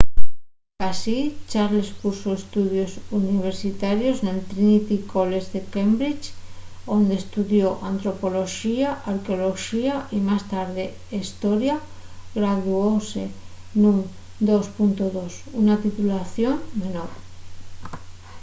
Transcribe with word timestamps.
sicasí 0.69 1.19
charles 1.51 1.89
cursó 2.01 2.29
estudios 2.41 2.91
universitarios 3.21 4.17
nel 4.25 4.39
trinity 4.51 4.97
college 5.13 5.47
de 5.55 5.61
cambridge 5.73 6.25
onde 6.95 7.13
estudió 7.21 7.65
antropoloxía 7.91 8.89
y 8.95 8.99
arqueoloxía 9.11 9.95
y 10.15 10.17
más 10.29 10.43
tarde 10.53 10.83
hestoria; 11.15 11.75
graduóse 12.37 13.23
nun 13.81 13.97
2:2 14.97 15.33
una 15.61 15.75
titulación 15.85 16.55
menor 16.81 17.09